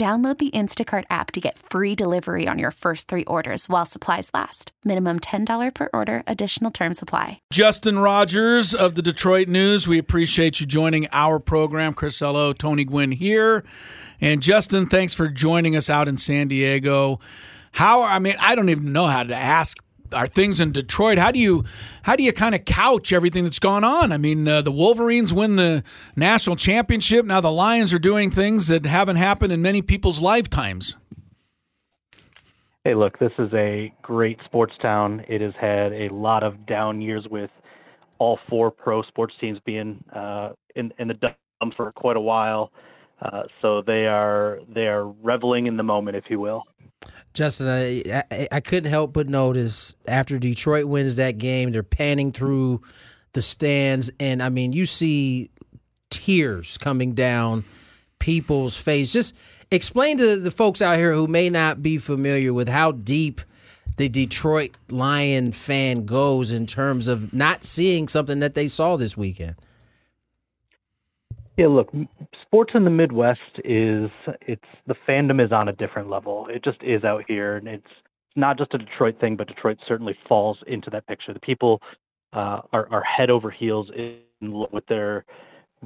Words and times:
Download 0.00 0.38
the 0.38 0.50
Instacart 0.52 1.04
app 1.10 1.30
to 1.32 1.42
get 1.42 1.58
free 1.58 1.94
delivery 1.94 2.48
on 2.48 2.58
your 2.58 2.70
first 2.70 3.06
three 3.06 3.24
orders 3.26 3.68
while 3.68 3.84
supplies 3.84 4.30
last. 4.32 4.72
Minimum 4.82 5.20
$10 5.20 5.74
per 5.74 5.90
order, 5.92 6.22
additional 6.26 6.70
term 6.70 6.94
supply. 6.94 7.42
Justin 7.52 7.98
Rogers 7.98 8.72
of 8.72 8.94
the 8.94 9.02
Detroit 9.02 9.46
News, 9.46 9.86
we 9.86 9.98
appreciate 9.98 10.58
you 10.58 10.64
joining 10.64 11.06
our 11.12 11.38
program. 11.38 11.92
Chris 11.92 12.22
Ello, 12.22 12.54
Tony 12.54 12.84
Gwynn 12.84 13.12
here. 13.12 13.62
And 14.22 14.40
Justin, 14.40 14.86
thanks 14.86 15.12
for 15.12 15.28
joining 15.28 15.76
us 15.76 15.90
out 15.90 16.08
in 16.08 16.16
San 16.16 16.48
Diego. 16.48 17.20
How, 17.72 18.02
I 18.02 18.20
mean, 18.20 18.36
I 18.38 18.54
don't 18.54 18.70
even 18.70 18.94
know 18.94 19.06
how 19.06 19.24
to 19.24 19.36
ask 19.36 19.76
are 20.12 20.26
things 20.26 20.60
in 20.60 20.72
Detroit. 20.72 21.18
How 21.18 21.30
do 21.30 21.38
you 21.38 21.64
how 22.02 22.16
do 22.16 22.22
you 22.22 22.32
kind 22.32 22.54
of 22.54 22.64
couch 22.64 23.12
everything 23.12 23.44
that's 23.44 23.58
gone 23.58 23.84
on? 23.84 24.12
I 24.12 24.18
mean, 24.18 24.46
uh, 24.46 24.62
the 24.62 24.72
Wolverines 24.72 25.32
win 25.32 25.56
the 25.56 25.82
national 26.16 26.56
championship. 26.56 27.24
Now 27.26 27.40
the 27.40 27.52
Lions 27.52 27.92
are 27.92 27.98
doing 27.98 28.30
things 28.30 28.68
that 28.68 28.86
haven't 28.86 29.16
happened 29.16 29.52
in 29.52 29.62
many 29.62 29.82
people's 29.82 30.20
lifetimes. 30.20 30.96
Hey, 32.84 32.94
look, 32.94 33.18
this 33.18 33.32
is 33.38 33.52
a 33.52 33.92
great 34.00 34.38
sports 34.46 34.72
town. 34.80 35.22
It 35.28 35.42
has 35.42 35.52
had 35.60 35.92
a 35.92 36.08
lot 36.08 36.42
of 36.42 36.64
down 36.66 37.02
years 37.02 37.26
with 37.30 37.50
all 38.18 38.38
four 38.48 38.70
pro 38.70 39.02
sports 39.02 39.34
teams 39.40 39.58
being 39.66 40.02
uh, 40.14 40.50
in 40.76 40.92
in 40.98 41.08
the 41.08 41.14
dumps 41.14 41.76
for 41.76 41.92
quite 41.92 42.16
a 42.16 42.20
while. 42.20 42.72
Uh, 43.20 43.42
so 43.60 43.82
they 43.82 44.06
are 44.06 44.60
they 44.74 44.86
are 44.86 45.08
reveling 45.22 45.66
in 45.66 45.76
the 45.76 45.82
moment, 45.82 46.16
if 46.16 46.24
you 46.30 46.40
will. 46.40 46.64
Justin, 47.32 47.68
I, 47.68 48.24
I, 48.30 48.48
I 48.52 48.60
couldn't 48.60 48.90
help 48.90 49.12
but 49.12 49.28
notice 49.28 49.94
after 50.06 50.38
Detroit 50.38 50.86
wins 50.86 51.16
that 51.16 51.38
game, 51.38 51.70
they're 51.70 51.82
panning 51.82 52.32
through 52.32 52.82
the 53.32 53.42
stands, 53.42 54.10
and 54.18 54.42
I 54.42 54.48
mean, 54.48 54.72
you 54.72 54.86
see 54.86 55.50
tears 56.10 56.76
coming 56.78 57.14
down 57.14 57.64
people's 58.18 58.76
face. 58.76 59.12
Just 59.12 59.36
explain 59.70 60.18
to 60.18 60.36
the 60.36 60.50
folks 60.50 60.82
out 60.82 60.98
here 60.98 61.14
who 61.14 61.28
may 61.28 61.48
not 61.48 61.82
be 61.82 61.98
familiar 61.98 62.52
with 62.52 62.68
how 62.68 62.92
deep 62.92 63.40
the 63.96 64.08
Detroit 64.08 64.76
Lion 64.88 65.52
fan 65.52 66.06
goes 66.06 66.52
in 66.52 66.66
terms 66.66 67.06
of 67.06 67.32
not 67.32 67.64
seeing 67.64 68.08
something 68.08 68.40
that 68.40 68.54
they 68.54 68.66
saw 68.66 68.96
this 68.96 69.16
weekend. 69.16 69.56
Yeah, 71.60 71.66
look, 71.66 71.92
sports 72.40 72.72
in 72.74 72.84
the 72.84 72.90
Midwest 72.90 73.60
is 73.66 74.08
it's 74.40 74.64
the 74.86 74.94
fandom 75.06 75.44
is 75.44 75.52
on 75.52 75.68
a 75.68 75.74
different 75.74 76.08
level. 76.08 76.46
It 76.48 76.64
just 76.64 76.78
is 76.82 77.04
out 77.04 77.24
here, 77.28 77.58
and 77.58 77.68
it's 77.68 77.84
not 78.34 78.56
just 78.56 78.72
a 78.72 78.78
Detroit 78.78 79.20
thing, 79.20 79.36
but 79.36 79.46
Detroit 79.46 79.76
certainly 79.86 80.16
falls 80.26 80.56
into 80.66 80.88
that 80.88 81.06
picture. 81.06 81.34
The 81.34 81.40
people 81.40 81.82
uh, 82.32 82.62
are, 82.72 82.88
are 82.90 83.02
head 83.02 83.28
over 83.28 83.50
heels 83.50 83.90
in 83.94 84.22
with 84.72 84.86
their 84.86 85.26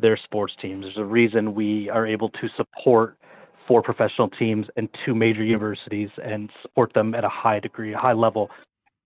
their 0.00 0.16
sports 0.16 0.52
teams. 0.62 0.84
There's 0.84 0.96
a 0.96 1.04
reason 1.04 1.56
we 1.56 1.90
are 1.90 2.06
able 2.06 2.28
to 2.28 2.48
support 2.56 3.18
four 3.66 3.82
professional 3.82 4.28
teams 4.28 4.66
and 4.76 4.88
two 5.04 5.12
major 5.12 5.42
universities 5.42 6.10
and 6.24 6.50
support 6.62 6.94
them 6.94 7.16
at 7.16 7.24
a 7.24 7.28
high 7.28 7.58
degree, 7.58 7.94
a 7.94 7.98
high 7.98 8.12
level. 8.12 8.48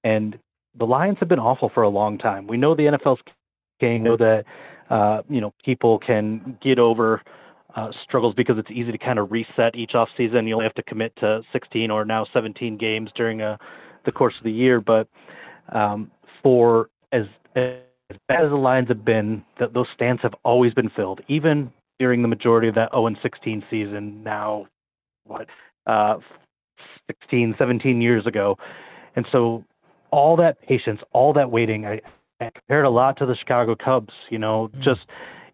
And 0.05 0.39
the 0.79 0.85
Lions 0.85 1.17
have 1.21 1.31
been 1.31 1.39
awful 1.39 1.71
for 1.73 1.83
a 1.83 1.89
long 1.89 2.19
time. 2.19 2.47
We 2.47 2.59
know 2.59 2.75
the 2.75 2.83
NFL's 2.83 3.23
king, 3.81 4.03
know 4.03 4.19
that 4.19 4.45
uh, 4.91 5.23
you 5.29 5.41
know 5.41 5.53
people 5.65 5.99
can 5.99 6.59
get 6.63 6.79
over 6.79 7.23
uh, 7.77 7.91
struggles 8.05 8.35
because 8.35 8.57
it's 8.59 8.71
easy 8.71 8.91
to 8.91 8.99
kind 8.99 9.19
of 9.19 9.31
reset 9.31 9.75
each 9.75 9.95
off 9.95 10.09
season. 10.17 10.47
You 10.47 10.55
only 10.55 10.65
have 10.65 10.75
to 10.75 10.83
commit 10.83 11.15
to 11.17 11.43
16 11.53 11.91
or 11.91 12.05
now 12.05 12.27
17 12.33 12.77
games 12.77 13.11
during 13.15 13.41
a, 13.41 13.53
uh, 13.53 13.57
the 14.05 14.13
course 14.13 14.35
of 14.39 14.45
the 14.45 14.51
year. 14.51 14.81
But 14.81 15.07
um, 15.73 16.11
for 16.43 16.89
as, 17.13 17.25
as 17.55 17.77
bad 18.27 18.45
as 18.45 18.51
the 18.51 18.57
Lions 18.57 18.89
have 18.89 19.05
been, 19.05 19.45
that 19.61 19.75
those 19.75 19.87
stands 19.95 20.23
have 20.23 20.35
always 20.45 20.73
been 20.73 20.91
filled, 20.91 21.21
even 21.29 21.71
during 21.99 22.23
the 22.23 22.29
majority 22.29 22.69
of 22.69 22.75
that 22.75 22.91
0 22.93 23.15
16 23.23 23.65
season. 23.71 24.23
Now, 24.25 24.67
what, 25.25 25.47
uh, 25.87 26.17
16, 27.07 27.55
17 27.59 28.01
years 28.01 28.27
ago, 28.27 28.57
and 29.15 29.27
so 29.31 29.65
all 30.11 30.37
that 30.37 30.61
patience, 30.63 31.01
all 31.13 31.33
that 31.35 31.51
waiting, 31.51 31.87
I, 31.87 32.01
I 32.41 32.51
compared 32.51 32.85
a 32.85 32.91
lot 32.91 33.19
to 33.19 33.27
the 33.27 33.37
Chicago 33.37 33.75
Cubs. 33.75 34.13
You 34.31 34.39
know, 34.39 34.71
mm. 34.75 34.83
just 34.83 35.01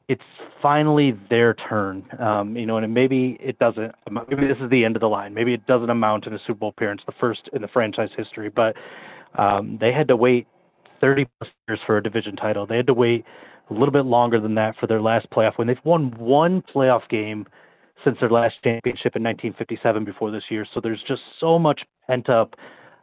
it's 0.09 0.23
finally 0.61 1.19
their 1.31 1.55
turn. 1.55 2.05
Um, 2.19 2.57
you 2.57 2.67
know, 2.67 2.77
and 2.77 2.93
maybe 2.93 3.37
it 3.41 3.59
doesn't. 3.59 3.93
Maybe 4.11 4.47
this 4.47 4.59
is 4.63 4.71
the 4.71 4.85
end 4.85 4.97
of 4.97 5.01
the 5.01 5.09
line. 5.09 5.35
Maybe 5.35 5.55
it 5.55 5.67
doesn't 5.67 5.91
amount 5.91 6.25
to 6.25 6.31
a 6.31 6.39
Super 6.47 6.61
Bowl 6.61 6.69
appearance, 6.71 7.03
the 7.07 7.15
first 7.21 7.49
in 7.53 7.63
the 7.63 7.69
franchise 7.69 8.11
history. 8.17 8.51
But 8.51 8.77
um, 9.39 9.79
they 9.81 9.93
had 9.93 10.09
to 10.09 10.17
wait 10.17 10.47
30 11.01 11.27
plus 11.39 11.51
years 11.69 11.81
for 11.87 11.97
a 11.97 12.03
division 12.03 12.37
title. 12.37 12.67
They 12.67 12.77
had 12.77 12.87
to 12.87 12.95
wait 12.95 13.25
a 13.71 13.73
little 13.73 13.93
bit 13.93 14.05
longer 14.05 14.41
than 14.41 14.55
that 14.57 14.75
for 14.79 14.87
their 14.87 15.01
last 15.01 15.29
playoff 15.31 15.59
win. 15.59 15.67
They've 15.67 15.77
won 15.85 16.15
one 16.19 16.63
playoff 16.75 17.09
game 17.09 17.47
since 18.05 18.19
their 18.21 18.31
last 18.31 18.55
championship 18.63 19.17
in 19.17 19.23
1957 19.23 20.05
before 20.05 20.31
this 20.31 20.45
year. 20.51 20.67
So 20.75 20.81
there's 20.81 21.03
just 21.09 21.23
so 21.41 21.59
much 21.59 21.81
pent 22.07 22.29
up 22.29 22.55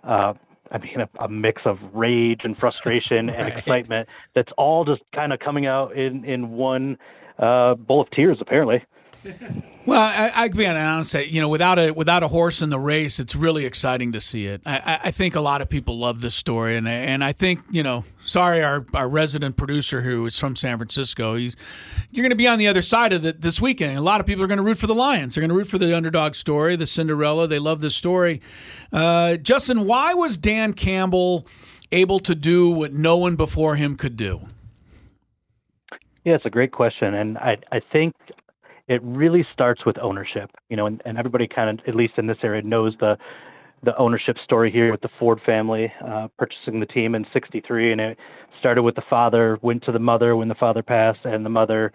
uh, 0.04 0.34
I 0.72 0.78
mean, 0.78 1.02
a, 1.02 1.10
a 1.20 1.28
mix 1.28 1.64
of 1.66 1.80
rage 1.94 2.42
and 2.44 2.58
frustration 2.58 3.28
right. 3.28 3.36
and 3.36 3.48
excitement 3.48 4.08
that's 4.34 4.52
all 4.58 4.86
just 4.86 5.02
kind 5.14 5.34
of 5.34 5.40
coming 5.40 5.66
out 5.66 5.96
in 5.96 6.26
in 6.26 6.52
one 6.52 6.98
uh, 7.40 7.76
bowl 7.76 8.02
of 8.02 8.10
tears, 8.12 8.38
apparently. 8.40 8.84
Well, 9.86 10.00
I, 10.00 10.32
I 10.34 10.48
can 10.48 10.58
be 10.58 10.68
honest. 10.68 11.14
You 11.14 11.42
know, 11.42 11.50
without 11.50 11.80
a 11.80 11.92
without 11.92 12.22
a 12.24 12.28
horse 12.28 12.62
in 12.62 12.70
the 12.70 12.80
race, 12.80 13.20
it's 13.20 13.36
really 13.36 13.66
exciting 13.66 14.12
to 14.12 14.20
see 14.20 14.46
it. 14.46 14.62
I, 14.66 15.00
I 15.06 15.12
think 15.12 15.36
a 15.36 15.42
lot 15.42 15.62
of 15.62 15.70
people 15.70 15.98
love 15.98 16.22
this 16.22 16.36
story, 16.36 16.78
and 16.78 16.88
and 16.88 17.24
I 17.24 17.32
think 17.34 17.62
you 17.72 17.84
know. 17.84 18.04
Sorry, 18.24 18.62
our, 18.62 18.86
our 18.94 19.10
resident 19.10 19.58
producer 19.58 20.02
who 20.02 20.28
is 20.28 20.38
from 20.38 20.56
San 20.56 20.78
Francisco. 20.78 21.36
He's 21.36 21.56
you're 22.12 22.22
going 22.22 22.30
to 22.30 22.36
be 22.36 22.48
on 22.48 22.60
the 22.60 22.68
other 22.68 22.84
side 22.84 23.14
of 23.14 23.26
it 23.26 23.42
this 23.42 23.60
weekend. 23.60 23.98
A 23.98 24.02
lot 24.02 24.22
of 24.22 24.28
people 24.28 24.44
are 24.44 24.48
going 24.48 24.60
to 24.60 24.64
root 24.64 24.78
for 24.78 24.86
the 24.86 24.94
Lions. 24.94 25.34
They're 25.34 25.42
going 25.42 25.50
to 25.50 25.56
root 25.56 25.68
for 25.68 25.80
the 25.80 25.98
underdog 25.98 26.36
story, 26.36 26.76
the 26.76 26.86
Cinderella. 26.86 27.48
They 27.48 27.58
love 27.58 27.82
this 27.82 27.96
story. 27.96 28.40
Uh, 28.94 29.38
Justin, 29.38 29.88
why 29.88 30.14
was 30.14 30.38
Dan 30.38 30.74
Campbell 30.74 31.48
able 31.92 32.20
to 32.20 32.36
do 32.36 32.70
what 32.70 32.94
no 32.94 33.18
one 33.18 33.36
before 33.36 33.76
him 33.76 33.96
could 33.96 34.18
do? 34.18 34.42
Yeah, 36.24 36.36
it's 36.36 36.46
a 36.46 36.52
great 36.52 36.72
question, 36.72 37.16
and 37.16 37.40
I 37.40 37.58
I 37.72 37.80
think 37.92 38.14
it 38.88 39.02
really 39.04 39.46
starts 39.54 39.86
with 39.86 39.98
ownership. 40.00 40.52
You 40.70 40.78
know, 40.78 40.86
and, 40.86 41.02
and 41.06 41.18
everybody 41.18 41.48
kind 41.48 41.80
of, 41.80 41.86
at 41.88 41.96
least 41.96 42.14
in 42.18 42.28
this 42.28 42.38
area, 42.44 42.62
knows 42.62 42.94
the 43.00 43.18
the 43.84 43.98
ownership 43.98 44.38
story 44.44 44.72
here 44.72 44.92
with 44.92 45.02
the 45.02 45.10
Ford 45.18 45.40
family 45.44 45.92
uh, 46.08 46.28
purchasing 46.38 46.80
the 46.80 46.86
team 46.86 47.16
in 47.16 47.26
'63, 47.34 47.92
and 47.92 48.02
it 48.02 48.18
started 48.60 48.84
with 48.84 48.96
the 48.96 49.04
father, 49.10 49.58
went 49.62 49.84
to 49.84 49.92
the 49.92 50.00
mother 50.00 50.36
when 50.36 50.48
the 50.48 50.56
father 50.56 50.84
passed, 50.84 51.20
and 51.24 51.46
the 51.46 51.50
mother, 51.50 51.92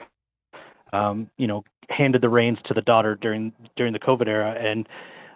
um, 0.93 1.31
you 1.39 1.47
know, 1.47 1.63
handed 1.89 2.23
the 2.23 2.29
reins 2.29 2.59
to 2.67 2.75
the 2.75 2.81
daughter 2.83 3.17
during 3.21 3.53
during 3.77 3.93
the 3.93 4.01
COVID 4.01 4.27
era, 4.27 4.55
and 4.59 4.89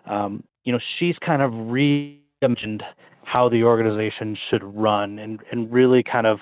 um, 0.06 0.42
you 0.64 0.72
know, 0.72 0.80
she's 0.98 1.14
kind 1.24 1.42
of 1.42 1.52
reimagined 1.52 2.82
how 3.24 3.48
the 3.48 3.62
organization 3.62 4.36
should 4.50 4.62
run, 4.64 5.18
and 5.18 5.40
and 5.52 5.72
really 5.72 6.02
kind 6.02 6.26
of 6.26 6.40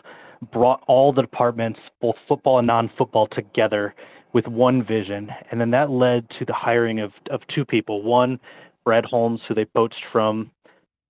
brought 0.53 0.83
all 0.87 1.13
the 1.13 1.21
departments, 1.21 1.81
both 2.01 2.15
football 2.29 2.59
and 2.59 2.67
non-football, 2.67 3.27
together 3.29 3.95
with 4.33 4.47
one 4.47 4.85
vision. 4.85 5.31
And 5.51 5.61
then 5.61 5.71
that 5.71 5.91
led 5.91 6.29
to 6.39 6.45
the 6.45 6.53
hiring 6.53 7.01
of, 7.01 7.13
of 7.31 7.41
two 7.55 7.65
people. 7.65 8.03
One, 8.03 8.39
Brad 8.85 9.05
Holmes, 9.05 9.41
who 9.49 9.55
they 9.55 9.65
poached 9.65 10.05
from 10.13 10.51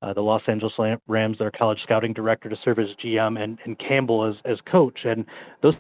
uh, 0.03 0.13
the 0.13 0.21
Los 0.21 0.43
Angeles 0.47 0.73
Rams, 1.09 1.39
their 1.39 1.51
college 1.51 1.79
scouting 1.83 2.13
director, 2.13 2.49
to 2.49 2.57
serve 2.65 2.79
as 2.79 2.87
GM, 3.05 3.43
and, 3.43 3.59
and 3.65 3.79
Campbell 3.79 4.25
as, 4.25 4.35
as 4.45 4.59
coach. 4.71 5.01
And 5.05 5.25
those 5.63 5.75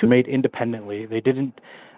two 0.00 0.06
made 0.06 0.28
independently. 0.28 1.06
They 1.06 1.20
didn't 1.20 1.54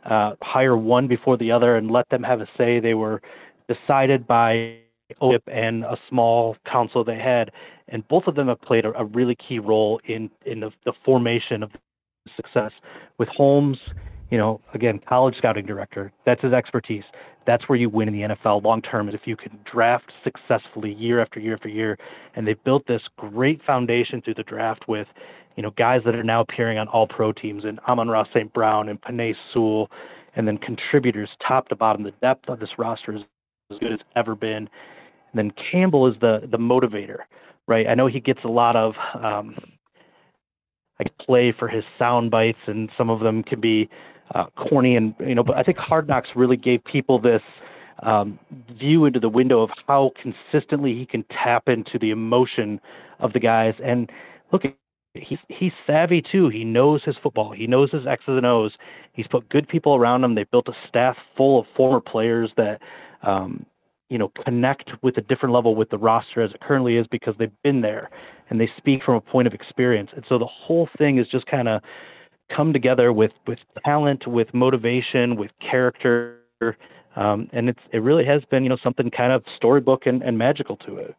uh, 0.09 0.33
hire 0.43 0.77
one 0.77 1.09
before 1.09 1.37
the 1.37 1.53
other 1.53 1.77
and 1.77 1.91
let 1.91 2.09
them 2.11 2.23
have 2.23 2.41
a 2.41 2.47
say. 2.57 2.81
They 2.81 2.95
were 2.95 3.21
decided 3.69 4.27
by 4.27 4.79
OIP 5.21 5.41
and 5.47 5.85
a 5.85 5.97
small 6.09 6.57
council 6.71 7.05
they 7.05 7.19
had, 7.19 7.51
and 7.89 8.07
both 8.09 8.27
of 8.27 8.35
them 8.35 8.49
have 8.49 8.61
played 8.61 8.85
a, 8.85 8.93
a 8.99 9.05
really 9.05 9.37
key 9.37 9.59
role 9.59 10.01
in 10.07 10.31
in 10.45 10.61
the, 10.61 10.71
the 10.85 10.93
formation 11.05 11.63
of 11.63 11.71
success. 12.37 12.73
With 13.19 13.29
Holmes, 13.29 13.79
you 14.31 14.39
know, 14.39 14.61
again, 14.75 15.01
college 15.09 15.35
scouting 15.39 15.67
director, 15.67 16.13
that's 16.27 16.43
his 16.43 16.53
expertise. 16.53 17.05
That's 17.47 17.67
where 17.69 17.79
you 17.79 17.89
win 17.89 18.09
in 18.09 18.15
the 18.15 18.35
NFL 18.35 18.63
long 18.63 18.83
term 18.83 19.09
is 19.09 19.15
if 19.15 19.23
you 19.25 19.37
can 19.37 19.59
draft 19.71 20.13
successfully 20.23 20.93
year 20.93 21.21
after 21.21 21.41
year 21.41 21.55
after 21.55 21.69
year. 21.69 21.97
And 22.37 22.47
they've 22.47 22.63
built 22.63 22.87
this 22.87 23.01
great 23.17 23.63
foundation 23.67 24.21
through 24.21 24.35
the 24.35 24.43
draft 24.43 24.87
with, 24.87 25.07
you 25.57 25.63
know, 25.63 25.71
guys 25.71 26.03
that 26.05 26.15
are 26.15 26.23
now 26.23 26.43
appearing 26.43 26.77
on 26.77 26.89
all 26.89 27.07
pro 27.07 27.33
teams 27.33 27.65
and 27.65 27.81
Amon-Ra 27.89 28.25
St. 28.35 28.53
Brown 28.53 28.89
and 28.91 29.01
Penei 29.01 29.35
Sewell, 29.53 29.91
and 30.37 30.47
then 30.47 30.59
contributors 30.59 31.31
top 31.47 31.69
to 31.69 31.77
bottom. 31.77 32.03
The 32.03 32.13
depth 32.21 32.49
of 32.49 32.61
this 32.61 32.71
roster 32.77 33.17
is 33.17 33.23
as 33.73 33.79
good 33.79 33.93
as 33.93 34.01
ever 34.15 34.35
been. 34.35 34.69
And 35.33 35.35
then 35.35 35.53
Campbell 35.73 36.07
is 36.07 36.15
the 36.21 36.41
the 36.51 36.59
motivator, 36.59 37.19
right? 37.67 37.87
I 37.87 37.95
know 37.95 38.07
he 38.07 38.21
gets 38.21 38.41
a 38.45 38.49
lot 38.49 38.77
of 38.77 38.93
um, 39.15 39.57
like 40.99 41.17
play 41.19 41.55
for 41.59 41.69
his 41.69 41.85
sound 41.99 42.31
bites, 42.31 42.59
and 42.67 42.91
some 42.97 43.11
of 43.11 43.21
them 43.21 43.43
can 43.43 43.61
be 43.61 43.89
uh, 44.35 44.47
corny 44.57 44.97
and 44.97 45.15
you 45.21 45.35
know. 45.35 45.43
But 45.43 45.57
I 45.57 45.63
think 45.63 45.79
Hard 45.79 46.09
Knocks 46.09 46.29
really 46.35 46.57
gave 46.57 46.85
people 46.85 47.21
this 47.21 47.43
um, 48.03 48.39
view 48.79 49.05
into 49.05 49.21
the 49.21 49.29
window 49.29 49.63
of 49.63 49.71
how 49.87 50.13
consistently 50.21 50.95
he 50.95 51.07
can 51.07 51.25
tap 51.45 51.65
into 51.69 51.99
the 51.99 52.11
emotion 52.11 52.81
of 53.19 53.33
the 53.33 53.41
guys. 53.41 53.75
And 53.83 54.11
look, 54.53 54.63
he's 55.15 55.39
he's 55.49 55.73
savvy 55.87 56.23
too. 56.31 56.49
He 56.49 56.65
knows 56.65 57.03
his 57.05 57.17
football. 57.23 57.53
He 57.53 57.67
knows 57.67 57.91
his 57.91 58.07
X's 58.07 58.29
and 58.29 58.47
O's. 58.47 58.73
He's 59.13 59.27
put 59.27 59.49
good 59.49 59.69
people 59.69 59.97
around 59.97 60.25
him. 60.25 60.35
They've 60.35 60.51
built 60.51 60.69
a 60.69 60.89
staff 60.89 61.17
full 61.37 61.61
of 61.61 61.67
former 61.77 62.01
players 62.01 62.51
that 62.57 62.81
um, 63.23 63.67
you 64.11 64.19
know 64.19 64.31
connect 64.45 64.91
with 65.03 65.17
a 65.17 65.23
different 65.23 65.55
level 65.55 65.75
with 65.75 65.91
the 65.91 65.99
roster 65.99 66.43
as 66.43 66.53
it 66.53 66.61
currently 66.61 66.97
is 66.97 67.07
because 67.11 67.35
they've 67.39 67.63
been 67.63 67.81
there 67.81 68.11
and 68.51 68.61
they 68.61 68.71
speak 68.77 69.03
from 69.05 69.15
a 69.17 69.21
point 69.21 69.47
of 69.47 69.55
experience. 69.55 70.11
And 70.15 70.25
so 70.29 70.39
the 70.39 70.47
whole 70.47 70.89
thing 70.99 71.19
is 71.19 71.27
just 71.29 71.47
kind 71.47 71.69
of 71.69 71.83
come 72.55 72.73
together 72.73 73.13
with 73.13 73.33
with 73.47 73.59
talent, 73.85 74.27
with 74.27 74.53
motivation, 74.55 75.37
with 75.37 75.51
character. 75.71 76.41
Um, 77.17 77.49
and 77.53 77.69
it's 77.69 77.81
it 77.93 77.99
really 77.99 78.25
has 78.25 78.43
been 78.51 78.63
you 78.63 78.69
know 78.69 78.79
something 78.83 79.11
kind 79.11 79.33
of 79.33 79.45
storybook 79.57 80.07
and, 80.07 80.23
and 80.23 80.39
magical 80.39 80.77
to 80.79 80.99
it. 80.99 81.15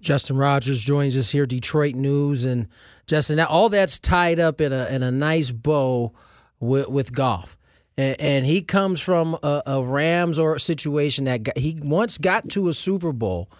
Justin 0.00 0.36
Rogers 0.36 0.82
joins 0.82 1.16
us 1.16 1.30
here, 1.30 1.46
Detroit 1.46 1.94
News, 1.94 2.44
and 2.44 2.68
Justin. 3.06 3.36
Now 3.36 3.46
all 3.46 3.68
that's 3.68 3.98
tied 3.98 4.38
up 4.38 4.60
in 4.60 4.72
a 4.72 4.86
in 4.86 5.02
a 5.02 5.10
nice 5.10 5.50
bow 5.50 6.12
with, 6.60 6.88
with 6.88 7.12
Goff 7.12 7.56
and, 7.96 8.20
and 8.20 8.46
he 8.46 8.62
comes 8.62 9.00
from 9.00 9.38
a, 9.42 9.62
a, 9.66 9.82
Rams 9.82 10.38
or 10.38 10.54
a 10.54 10.60
situation 10.60 11.24
that 11.26 11.42
got, 11.42 11.58
he 11.58 11.78
once 11.82 12.18
got 12.18 12.48
to 12.50 12.68
a 12.68 12.72
Super 12.72 13.12
Bowl, 13.12 13.50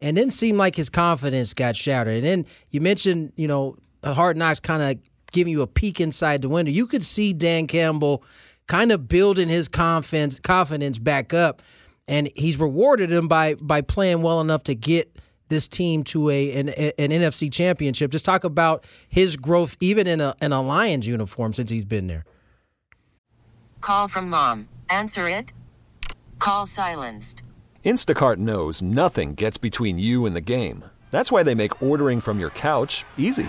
and 0.00 0.16
then 0.16 0.30
seemed 0.30 0.58
like 0.58 0.76
his 0.76 0.88
confidence 0.88 1.54
got 1.54 1.76
shattered. 1.76 2.14
And 2.14 2.24
then 2.24 2.46
you 2.70 2.80
mentioned, 2.80 3.32
you 3.36 3.46
know, 3.46 3.76
Hard 4.02 4.36
Knocks 4.36 4.60
kind 4.60 4.82
of 4.82 4.98
giving 5.32 5.52
you 5.52 5.62
a 5.62 5.66
peek 5.66 6.00
inside 6.00 6.42
the 6.42 6.48
window. 6.48 6.70
You 6.70 6.86
could 6.86 7.04
see 7.04 7.32
Dan 7.32 7.66
Campbell 7.66 8.22
kind 8.66 8.92
of 8.92 9.08
building 9.08 9.48
his 9.48 9.68
confidence 9.68 10.38
confidence 10.40 10.98
back 10.98 11.34
up, 11.34 11.62
and 12.06 12.30
he's 12.36 12.58
rewarded 12.58 13.10
him 13.10 13.28
by 13.28 13.54
by 13.54 13.80
playing 13.80 14.22
well 14.22 14.40
enough 14.40 14.62
to 14.64 14.74
get 14.74 15.16
this 15.48 15.68
team 15.68 16.02
to 16.04 16.30
a 16.30 16.52
an, 16.52 16.68
an 16.70 17.10
NFC 17.10 17.52
championship. 17.52 18.10
Just 18.10 18.24
talk 18.24 18.44
about 18.44 18.86
his 19.08 19.36
growth, 19.36 19.76
even 19.80 20.06
in 20.06 20.20
a 20.20 20.34
in 20.40 20.52
a 20.52 20.62
Lions 20.62 21.06
uniform 21.06 21.52
since 21.52 21.70
he's 21.70 21.84
been 21.84 22.06
there. 22.06 22.24
Call 23.80 24.08
from 24.08 24.30
mom. 24.30 24.68
Answer 24.88 25.28
it. 25.28 25.52
Call 26.38 26.66
silenced. 26.66 27.42
Instacart 27.84 28.36
knows 28.36 28.80
nothing 28.80 29.34
gets 29.34 29.58
between 29.58 29.98
you 29.98 30.24
and 30.24 30.36
the 30.36 30.40
game. 30.40 30.84
That's 31.10 31.32
why 31.32 31.42
they 31.42 31.54
make 31.54 31.82
ordering 31.82 32.20
from 32.20 32.38
your 32.38 32.50
couch 32.50 33.04
easy. 33.16 33.48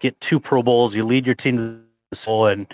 get 0.00 0.16
two 0.28 0.40
Pro 0.40 0.62
Bowls, 0.62 0.94
you 0.94 1.06
lead 1.06 1.26
your 1.26 1.34
team 1.34 1.56
to 1.56 2.16
the 2.16 2.18
Bowl, 2.24 2.46
and 2.46 2.66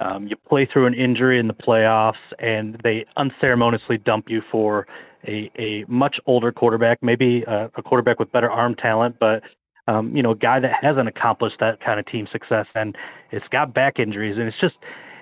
um, 0.00 0.26
you 0.26 0.36
play 0.36 0.68
through 0.70 0.86
an 0.86 0.94
injury 0.94 1.38
in 1.38 1.46
the 1.46 1.54
playoffs, 1.54 2.14
and 2.38 2.80
they 2.82 3.04
unceremoniously 3.16 3.98
dump 3.98 4.26
you 4.28 4.42
for 4.50 4.86
a, 5.26 5.50
a 5.58 5.84
much 5.88 6.16
older 6.26 6.50
quarterback, 6.52 6.98
maybe 7.02 7.42
a, 7.46 7.70
a 7.76 7.82
quarterback 7.82 8.18
with 8.18 8.30
better 8.32 8.50
arm 8.50 8.74
talent, 8.74 9.16
but 9.20 9.42
um, 9.88 10.14
you 10.14 10.22
know, 10.22 10.30
a 10.32 10.36
guy 10.36 10.60
that 10.60 10.72
hasn't 10.80 11.08
accomplished 11.08 11.56
that 11.60 11.80
kind 11.80 11.98
of 11.98 12.06
team 12.06 12.28
success, 12.30 12.66
and 12.74 12.96
it's 13.30 13.46
got 13.48 13.74
back 13.74 13.98
injuries, 13.98 14.36
and 14.38 14.46
it's 14.46 14.60
just, 14.60 14.76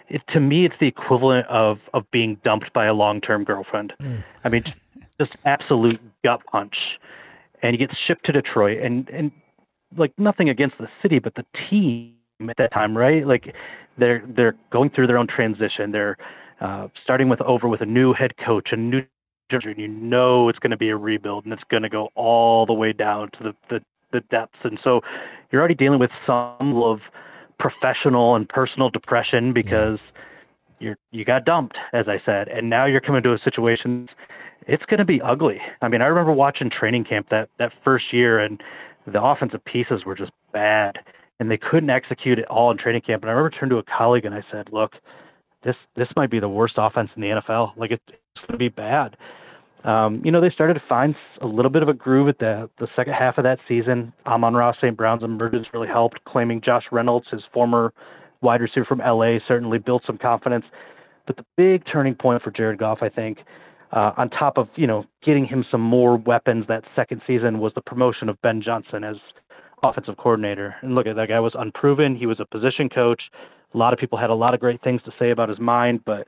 it, 0.09 0.21
to 0.33 0.41
me, 0.41 0.67
it's 0.67 0.75
the 0.81 0.87
equivalent 0.87 1.47
of 1.47 1.79
of 1.95 2.11
being 2.11 2.39
dumped 2.45 2.73
by 2.73 2.85
a 2.87 2.93
long 2.93 3.21
term 3.21 3.45
girlfriend. 3.45 3.93
Mm. 4.01 4.23
I 4.45 4.49
mean, 4.49 4.65
just 5.19 5.33
absolute 5.47 6.01
gut 6.23 6.41
punch, 6.51 6.75
and 7.63 7.73
he 7.73 7.79
gets 7.79 7.95
shipped 8.07 8.27
to 8.27 8.33
Detroit, 8.33 8.79
and 8.83 9.09
and 9.09 9.33
like 9.97 10.13
nothing 10.19 10.49
against 10.49 10.77
the 10.79 10.89
city, 11.03 11.19
but 11.19 11.35
the 11.35 11.45
team 11.69 12.15
at 12.49 12.57
that 12.59 12.73
time, 12.73 12.97
right? 12.97 13.27
Like 13.27 13.55
they're 13.99 14.23
they're 14.27 14.57
going 14.73 14.91
through 14.91 15.07
their 15.07 15.19
own 15.19 15.27
transition. 15.27 15.93
They're 15.93 16.17
uh, 16.61 16.89
starting 17.03 17.29
with 17.29 17.41
over 17.43 17.69
with 17.69 17.81
a 17.81 17.87
new 17.87 18.13
head 18.13 18.33
coach, 18.45 18.69
a 18.73 18.77
new 18.77 19.03
and 19.53 19.79
you 19.79 19.89
know 19.89 20.49
it's 20.49 20.61
going 20.61 20.71
to 20.71 20.77
be 20.77 20.91
a 20.91 20.97
rebuild 20.97 21.45
and 21.45 21.53
it's 21.53 21.63
going 21.71 21.83
to 21.83 21.89
go 21.89 22.09
all 22.15 22.67
the 22.67 22.73
way 22.73 22.93
down 22.93 23.29
to 23.33 23.43
the, 23.43 23.53
the 23.69 23.81
the 24.13 24.21
depths. 24.31 24.59
And 24.65 24.79
so 24.83 25.01
you're 25.51 25.61
already 25.61 25.75
dealing 25.75 25.99
with 25.99 26.11
some 26.27 26.81
of 26.83 27.01
professional 27.59 28.35
and 28.35 28.49
personal 28.49 28.91
depression 28.91 29.53
because 29.53 29.99
you're 30.79 30.97
you 31.11 31.25
got 31.25 31.45
dumped, 31.45 31.77
as 31.93 32.07
I 32.09 32.21
said, 32.25 32.49
and 32.49 32.71
now 32.71 32.87
you're 32.87 33.01
coming 33.01 33.23
to 33.23 33.33
a 33.33 33.39
situation. 33.39 34.09
It's 34.67 34.85
going 34.85 34.99
to 34.99 35.05
be 35.05 35.21
ugly. 35.21 35.59
I 35.83 35.89
mean, 35.89 36.03
I 36.03 36.07
remember 36.07 36.33
watching 36.33 36.71
training 36.71 37.05
camp 37.05 37.29
that 37.31 37.49
that 37.59 37.73
first 37.85 38.13
year, 38.13 38.39
and 38.39 38.63
the 39.07 39.23
offensive 39.23 39.65
pieces 39.65 40.05
were 40.05 40.15
just 40.15 40.33
bad, 40.53 40.99
and 41.39 41.51
they 41.51 41.59
couldn't 41.59 41.91
execute 41.91 42.39
it 42.39 42.47
all 42.47 42.71
in 42.71 42.79
training 42.79 43.03
camp. 43.03 43.23
And 43.23 43.31
I 43.31 43.35
remember 43.35 43.57
turning 43.57 43.71
to 43.71 43.79
a 43.79 43.99
colleague 43.99 44.25
and 44.25 44.35
I 44.35 44.43
said, 44.51 44.69
"Look, 44.73 44.93
this 45.65 45.77
this 45.97 46.09
might 46.17 46.31
be 46.31 46.41
the 46.41 46.49
worst 46.49 46.75
offense 46.77 47.11
in 47.17 47.23
the 47.23 47.29
NFL. 47.29 47.77
Like 47.77 47.91
it, 47.91 48.01
it's 48.09 48.47
going 48.47 48.53
to 48.53 48.59
be 48.59 48.69
bad." 48.69 49.17
um, 49.85 50.21
you 50.25 50.31
know, 50.31 50.41
they 50.41 50.51
started 50.51 50.75
to 50.75 50.83
find 50.89 51.15
a 51.41 51.47
little 51.47 51.71
bit 51.71 51.83
of 51.83 51.89
a 51.89 51.95
groove 51.95 52.29
at 52.29 52.39
the 52.39 52.69
the 52.79 52.89
second 52.95 53.15
half 53.15 53.39
of 53.39 53.45
that 53.45 53.59
season. 53.67 54.13
Amon-Ra 54.27 54.75
St. 54.75 54.97
Brown's 54.97 55.23
emergence 55.23 55.67
really 55.73 55.89
helped, 55.89 56.23
claiming 56.25 56.61
Josh 56.61 56.85
Reynolds, 56.93 57.27
his 57.31 57.43
former 57.53 57.93
wide 58.43 58.61
receiver 58.61 58.85
from 58.85 58.99
LA, 58.99 59.39
certainly 59.49 59.79
built 59.79 60.03
some 60.07 60.19
confidence. 60.19 60.65
But 61.27 61.37
the 61.37 61.45
big 61.57 61.85
turning 61.91 62.15
point 62.15 62.43
for 62.43 62.51
Jared 62.51 62.79
Goff, 62.79 62.99
I 63.01 63.09
think, 63.09 63.39
uh, 63.93 64.13
on 64.17 64.31
top 64.31 64.57
of 64.57 64.69
you 64.77 64.87
know 64.87 65.05
getting 65.25 65.45
him 65.45 65.65
some 65.71 65.81
more 65.81 66.17
weapons 66.17 66.65
that 66.69 66.85
second 66.95 67.23
season, 67.27 67.59
was 67.59 67.73
the 67.75 67.81
promotion 67.81 68.29
of 68.29 68.41
Ben 68.43 68.63
Johnson 68.63 69.05
as 69.05 69.17
offensive 69.83 70.17
coordinator. 70.17 70.75
And 70.83 70.95
look 70.95 71.07
at 71.07 71.17
that 71.17 71.29
guy 71.29 71.41
was 71.41 71.53
unproven. 71.59 72.17
He 72.17 72.27
was 72.27 72.39
a 72.41 72.45
position 72.45 72.89
coach. 72.89 73.23
A 73.75 73.79
lot 73.79 73.93
of 73.93 73.99
people 73.99 74.19
had 74.19 74.31
a 74.31 74.35
lot 74.35 74.55
of 74.55 74.61
great 74.61 74.83
things 74.83 75.01
to 75.05 75.13
say 75.19 75.31
about 75.31 75.49
his 75.49 75.59
mind, 75.59 76.01
but 76.05 76.27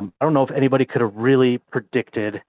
um, 0.00 0.12
I 0.20 0.24
don't 0.24 0.34
know 0.34 0.42
if 0.42 0.50
anybody 0.50 0.84
could 0.84 1.00
have 1.00 1.14
really 1.14 1.58
predicted 1.70 2.40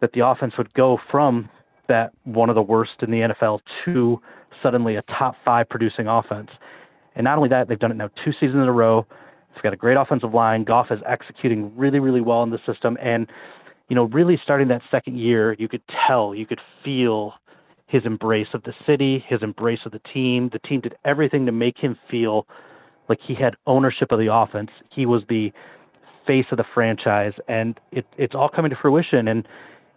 that 0.00 0.12
the 0.12 0.26
offense 0.26 0.54
would 0.56 0.72
go 0.74 0.98
from 1.10 1.48
that 1.88 2.12
one 2.24 2.48
of 2.48 2.54
the 2.54 2.62
worst 2.62 2.92
in 3.02 3.10
the 3.10 3.18
NFL 3.18 3.60
to 3.84 4.20
suddenly 4.62 4.96
a 4.96 5.02
top 5.02 5.34
five 5.44 5.68
producing 5.68 6.06
offense. 6.06 6.48
And 7.14 7.24
not 7.24 7.36
only 7.36 7.48
that, 7.50 7.68
they've 7.68 7.78
done 7.78 7.90
it 7.90 7.96
now 7.96 8.08
two 8.24 8.32
seasons 8.32 8.54
in 8.54 8.68
a 8.68 8.72
row. 8.72 9.06
It's 9.52 9.60
got 9.62 9.72
a 9.72 9.76
great 9.76 9.96
offensive 9.96 10.32
line. 10.32 10.64
Goff 10.64 10.86
is 10.90 11.00
executing 11.06 11.76
really, 11.76 11.98
really 11.98 12.20
well 12.20 12.42
in 12.42 12.50
the 12.50 12.58
system. 12.66 12.96
And, 13.02 13.26
you 13.88 13.96
know, 13.96 14.04
really 14.04 14.40
starting 14.42 14.68
that 14.68 14.82
second 14.90 15.18
year, 15.18 15.54
you 15.58 15.68
could 15.68 15.82
tell, 16.06 16.34
you 16.34 16.46
could 16.46 16.60
feel 16.84 17.34
his 17.86 18.02
embrace 18.06 18.48
of 18.54 18.62
the 18.62 18.72
city, 18.86 19.22
his 19.28 19.42
embrace 19.42 19.80
of 19.84 19.92
the 19.92 20.00
team. 20.14 20.48
The 20.52 20.58
team 20.60 20.80
did 20.80 20.94
everything 21.04 21.44
to 21.46 21.52
make 21.52 21.76
him 21.76 21.96
feel 22.10 22.46
like 23.08 23.18
he 23.26 23.34
had 23.34 23.54
ownership 23.66 24.10
of 24.12 24.18
the 24.18 24.32
offense. 24.32 24.70
He 24.94 25.04
was 25.04 25.22
the 25.28 25.52
face 26.26 26.46
of 26.50 26.56
the 26.56 26.64
franchise, 26.72 27.32
and 27.48 27.78
it, 27.90 28.06
it's 28.16 28.34
all 28.34 28.48
coming 28.48 28.70
to 28.70 28.76
fruition. 28.80 29.28
And 29.28 29.46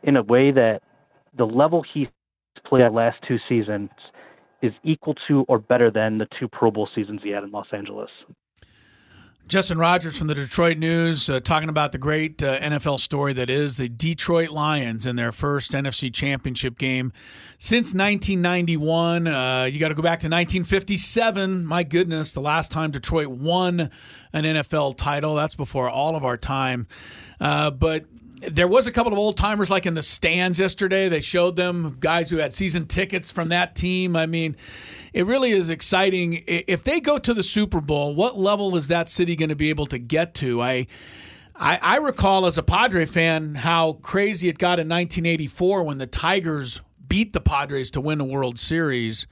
in 0.03 0.17
a 0.17 0.23
way 0.23 0.51
that 0.51 0.81
the 1.37 1.45
level 1.45 1.83
he's 1.93 2.07
played 2.65 2.83
at 2.83 2.93
last 2.93 3.17
two 3.27 3.37
seasons 3.47 3.89
is 4.61 4.73
equal 4.83 5.15
to 5.27 5.45
or 5.47 5.59
better 5.59 5.91
than 5.91 6.17
the 6.17 6.27
two 6.39 6.47
Pro 6.47 6.71
Bowl 6.71 6.89
seasons 6.95 7.21
he 7.23 7.29
had 7.29 7.43
in 7.43 7.51
Los 7.51 7.67
Angeles. 7.71 8.09
Justin 9.47 9.77
Rogers 9.77 10.17
from 10.17 10.25
the 10.25 10.33
Detroit 10.33 10.79
News 10.79 11.29
uh, 11.29 11.39
talking 11.39 11.69
about 11.69 11.91
the 11.91 11.99
great 11.99 12.41
uh, 12.41 12.57
NFL 12.59 12.99
story 12.99 13.31
that 13.33 13.47
is 13.47 13.77
the 13.77 13.87
Detroit 13.87 14.49
Lions 14.49 15.05
in 15.05 15.17
their 15.17 15.31
first 15.31 15.73
NFC 15.73 16.11
Championship 16.11 16.79
game 16.79 17.13
since 17.59 17.93
1991. 17.93 19.27
Uh, 19.27 19.63
you 19.65 19.79
got 19.79 19.89
to 19.89 19.93
go 19.93 20.01
back 20.01 20.19
to 20.21 20.27
1957. 20.27 21.63
My 21.63 21.83
goodness, 21.83 22.33
the 22.33 22.41
last 22.41 22.71
time 22.71 22.89
Detroit 22.89 23.27
won 23.27 23.91
an 24.33 24.45
NFL 24.45 24.97
title. 24.97 25.35
That's 25.35 25.55
before 25.55 25.89
all 25.89 26.15
of 26.15 26.25
our 26.25 26.37
time. 26.37 26.87
Uh, 27.39 27.69
but 27.69 28.05
there 28.41 28.67
was 28.67 28.87
a 28.87 28.91
couple 28.91 29.13
of 29.13 29.19
old 29.19 29.37
timers 29.37 29.69
like 29.69 29.85
in 29.85 29.93
the 29.93 30.01
stands 30.01 30.59
yesterday. 30.59 31.09
They 31.09 31.21
showed 31.21 31.55
them 31.55 31.97
guys 31.99 32.29
who 32.29 32.37
had 32.37 32.53
season 32.53 32.87
tickets 32.87 33.31
from 33.31 33.49
that 33.49 33.75
team. 33.75 34.15
I 34.15 34.25
mean, 34.25 34.55
it 35.13 35.25
really 35.25 35.51
is 35.51 35.69
exciting. 35.69 36.43
If 36.47 36.83
they 36.83 36.99
go 36.99 37.17
to 37.17 37.33
the 37.33 37.43
Super 37.43 37.81
Bowl, 37.81 38.15
what 38.15 38.37
level 38.37 38.75
is 38.75 38.87
that 38.89 39.09
city 39.09 39.35
going 39.35 39.49
to 39.49 39.55
be 39.55 39.69
able 39.69 39.87
to 39.87 39.97
get 39.97 40.33
to? 40.35 40.61
I, 40.61 40.87
I, 41.55 41.77
I 41.81 41.95
recall 41.97 42.45
as 42.45 42.57
a 42.57 42.63
Padre 42.63 43.05
fan 43.05 43.55
how 43.55 43.93
crazy 43.93 44.49
it 44.49 44.57
got 44.57 44.79
in 44.79 44.87
1984 44.87 45.83
when 45.83 45.97
the 45.97 46.07
Tigers 46.07 46.81
beat 47.07 47.33
the 47.33 47.41
Padres 47.41 47.91
to 47.91 48.01
win 48.01 48.19
a 48.19 48.25
World 48.25 48.59
Series. 48.59 49.27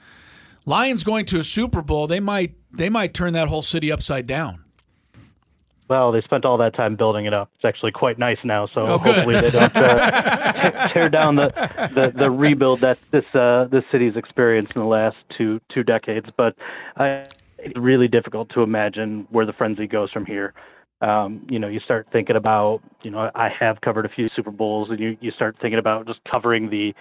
Lions 0.65 1.03
going 1.03 1.25
to 1.25 1.39
a 1.39 1.43
Super 1.43 1.81
Bowl, 1.81 2.07
they 2.07 2.21
might 2.21 2.55
they 2.71 2.89
might 2.89 3.13
turn 3.13 3.33
that 3.33 3.49
whole 3.49 3.61
city 3.61 3.91
upside 3.91 4.25
down. 4.25 4.62
Well, 5.89 6.11
they 6.11 6.21
spent 6.21 6.45
all 6.45 6.57
that 6.57 6.75
time 6.75 6.95
building 6.95 7.25
it 7.25 7.33
up. 7.33 7.49
It's 7.55 7.65
actually 7.65 7.91
quite 7.91 8.17
nice 8.17 8.37
now, 8.43 8.67
so 8.67 8.87
oh, 8.87 8.97
hopefully 8.97 9.39
they 9.39 9.51
don't 9.51 9.75
uh, 9.75 10.87
tear 10.93 11.09
down 11.09 11.35
the, 11.35 11.49
the, 11.93 12.13
the 12.15 12.31
rebuild 12.31 12.79
that 12.79 12.99
this 13.11 13.25
uh, 13.35 13.67
this 13.69 13.83
city's 13.91 14.15
experienced 14.15 14.75
in 14.75 14.81
the 14.81 14.87
last 14.87 15.17
two 15.37 15.59
two 15.73 15.83
decades. 15.83 16.27
But 16.37 16.55
uh, 16.95 17.25
it's 17.57 17.77
really 17.77 18.07
difficult 18.07 18.49
to 18.53 18.61
imagine 18.61 19.27
where 19.29 19.45
the 19.45 19.53
frenzy 19.53 19.87
goes 19.87 20.09
from 20.11 20.25
here. 20.25 20.53
Um, 21.01 21.45
you 21.49 21.59
know, 21.59 21.67
you 21.67 21.81
start 21.81 22.07
thinking 22.13 22.37
about, 22.37 22.81
you 23.01 23.11
know, 23.11 23.29
I 23.35 23.49
have 23.49 23.81
covered 23.81 24.05
a 24.05 24.09
few 24.09 24.29
Super 24.35 24.51
Bowls, 24.51 24.89
and 24.89 24.99
you 24.99 25.17
you 25.19 25.31
start 25.31 25.57
thinking 25.61 25.79
about 25.79 26.07
just 26.07 26.19
covering 26.29 26.69
the 26.69 26.93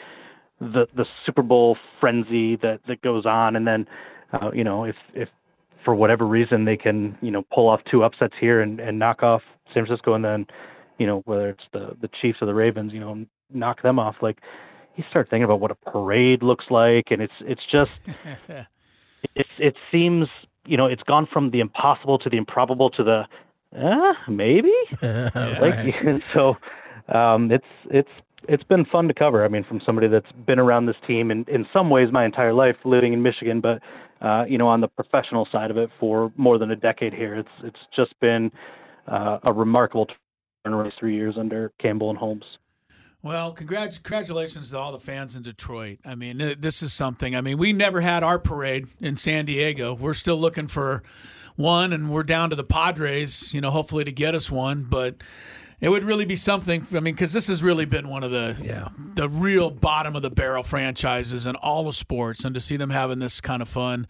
the 0.60 0.88
the 0.94 1.06
Super 1.24 1.42
Bowl 1.42 1.76
frenzy 2.00 2.56
that 2.56 2.80
that 2.88 3.00
goes 3.02 3.26
on, 3.26 3.54
and 3.54 3.66
then, 3.66 3.86
uh, 4.32 4.50
you 4.52 4.64
know, 4.64 4.84
if 4.84 4.96
if 5.14 5.28
for 5.84 5.94
whatever 5.94 6.26
reason 6.26 6.64
they 6.64 6.76
can 6.76 7.16
you 7.20 7.30
know 7.30 7.42
pull 7.52 7.68
off 7.68 7.80
two 7.90 8.02
upsets 8.02 8.34
here 8.40 8.60
and, 8.60 8.80
and 8.80 8.98
knock 8.98 9.22
off 9.22 9.42
San 9.72 9.86
Francisco 9.86 10.14
and 10.14 10.24
then 10.24 10.46
you 10.98 11.06
know 11.06 11.22
whether 11.24 11.48
it's 11.48 11.64
the 11.72 11.96
the 12.00 12.08
Chiefs 12.20 12.38
or 12.40 12.46
the 12.46 12.54
Ravens 12.54 12.92
you 12.92 13.00
know 13.00 13.24
knock 13.52 13.82
them 13.82 13.98
off. 13.98 14.16
Like 14.22 14.38
you 14.96 15.04
start 15.10 15.28
thinking 15.30 15.44
about 15.44 15.60
what 15.60 15.70
a 15.70 15.74
parade 15.74 16.42
looks 16.42 16.66
like 16.70 17.06
and 17.10 17.22
it's 17.22 17.32
it's 17.40 17.62
just 17.70 17.90
it 19.34 19.46
it 19.58 19.76
seems 19.90 20.28
you 20.66 20.76
know 20.76 20.86
it's 20.86 21.02
gone 21.02 21.26
from 21.32 21.50
the 21.50 21.60
impossible 21.60 22.18
to 22.18 22.30
the 22.30 22.36
improbable 22.36 22.90
to 22.90 23.02
the 23.02 23.24
uh, 23.76 24.12
maybe? 24.28 24.72
Like 25.02 25.94
so 26.32 26.56
um 27.08 27.50
it's 27.50 27.64
it's 27.90 28.10
it's 28.48 28.64
been 28.64 28.84
fun 28.84 29.08
to 29.08 29.14
cover. 29.14 29.44
I 29.44 29.48
mean, 29.48 29.64
from 29.64 29.80
somebody 29.84 30.08
that's 30.08 30.30
been 30.46 30.58
around 30.58 30.86
this 30.86 30.96
team 31.06 31.30
in, 31.30 31.44
in 31.48 31.66
some 31.72 31.90
ways 31.90 32.08
my 32.12 32.24
entire 32.24 32.52
life 32.52 32.76
living 32.84 33.12
in 33.12 33.22
Michigan, 33.22 33.60
but 33.60 33.80
uh, 34.22 34.44
you 34.48 34.56
know, 34.56 34.68
on 34.68 34.80
the 34.80 34.88
professional 34.88 35.46
side 35.50 35.70
of 35.70 35.76
it 35.76 35.90
for 35.98 36.32
more 36.36 36.58
than 36.58 36.70
a 36.70 36.76
decade 36.76 37.12
here. 37.12 37.34
It's 37.34 37.48
it's 37.64 37.80
just 37.94 38.18
been 38.20 38.50
uh, 39.08 39.38
a 39.42 39.52
remarkable 39.52 40.06
turnaround 40.64 40.92
three 40.98 41.14
years 41.14 41.34
under 41.38 41.72
Campbell 41.80 42.10
and 42.10 42.18
Holmes. 42.18 42.44
Well, 43.22 43.54
congrat- 43.54 44.02
congratulations 44.02 44.70
to 44.70 44.78
all 44.78 44.90
the 44.90 44.98
fans 44.98 45.36
in 45.36 45.42
Detroit. 45.42 45.98
I 46.04 46.16
mean, 46.16 46.56
this 46.58 46.82
is 46.82 46.92
something. 46.92 47.36
I 47.36 47.40
mean, 47.40 47.56
we 47.56 47.72
never 47.72 48.00
had 48.00 48.24
our 48.24 48.38
parade 48.38 48.88
in 49.00 49.14
San 49.14 49.44
Diego. 49.44 49.94
We're 49.94 50.14
still 50.14 50.36
looking 50.36 50.66
for 50.66 51.04
one, 51.54 51.92
and 51.92 52.10
we're 52.10 52.24
down 52.24 52.50
to 52.50 52.56
the 52.56 52.64
Padres, 52.64 53.54
you 53.54 53.60
know, 53.60 53.70
hopefully 53.70 54.02
to 54.04 54.12
get 54.12 54.34
us 54.34 54.50
one. 54.50 54.86
But 54.88 55.16
it 55.82 55.88
would 55.88 56.04
really 56.04 56.24
be 56.24 56.36
something. 56.36 56.86
I 56.92 57.00
mean, 57.00 57.12
because 57.12 57.32
this 57.32 57.48
has 57.48 57.60
really 57.60 57.84
been 57.84 58.08
one 58.08 58.22
of 58.22 58.30
the 58.30 58.56
yeah. 58.62 58.88
the 58.96 59.28
real 59.28 59.68
bottom 59.68 60.14
of 60.14 60.22
the 60.22 60.30
barrel 60.30 60.62
franchises 60.62 61.44
in 61.44 61.56
all 61.56 61.88
of 61.88 61.96
sports, 61.96 62.44
and 62.44 62.54
to 62.54 62.60
see 62.60 62.76
them 62.76 62.90
having 62.90 63.18
this 63.18 63.40
kind 63.40 63.60
of 63.60 63.68
fun, 63.68 64.06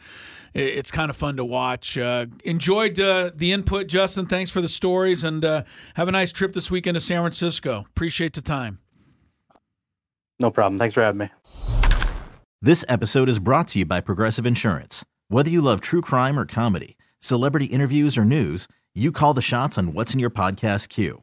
it's 0.52 0.90
kind 0.90 1.08
of 1.08 1.16
fun 1.16 1.36
to 1.36 1.44
watch. 1.44 1.96
Uh, 1.96 2.26
enjoyed 2.44 3.00
uh, 3.00 3.30
the 3.34 3.52
input, 3.52 3.86
Justin. 3.86 4.26
Thanks 4.26 4.50
for 4.50 4.60
the 4.60 4.68
stories, 4.68 5.24
and 5.24 5.42
uh, 5.44 5.64
have 5.94 6.08
a 6.08 6.12
nice 6.12 6.30
trip 6.30 6.52
this 6.52 6.70
weekend 6.70 6.94
to 6.96 7.00
San 7.00 7.22
Francisco. 7.22 7.86
Appreciate 7.88 8.34
the 8.34 8.42
time. 8.42 8.78
No 10.38 10.50
problem. 10.50 10.78
Thanks 10.78 10.94
for 10.94 11.02
having 11.02 11.20
me. 11.20 11.30
This 12.60 12.84
episode 12.86 13.30
is 13.30 13.38
brought 13.38 13.68
to 13.68 13.78
you 13.78 13.86
by 13.86 14.00
Progressive 14.00 14.44
Insurance. 14.44 15.06
Whether 15.28 15.48
you 15.48 15.62
love 15.62 15.80
true 15.80 16.02
crime 16.02 16.38
or 16.38 16.44
comedy, 16.44 16.98
celebrity 17.18 17.66
interviews 17.66 18.18
or 18.18 18.26
news, 18.26 18.68
you 18.94 19.10
call 19.10 19.32
the 19.32 19.40
shots 19.40 19.78
on 19.78 19.94
what's 19.94 20.12
in 20.12 20.20
your 20.20 20.30
podcast 20.30 20.90
queue. 20.90 21.22